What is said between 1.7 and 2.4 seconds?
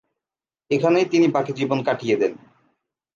কাটিয়ে দেন।